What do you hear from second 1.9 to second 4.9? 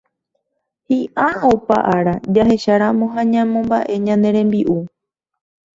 ára jahecharamo ha ñamomba'e ñane rembi'u